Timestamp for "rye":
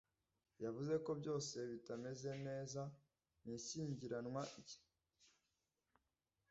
4.59-4.79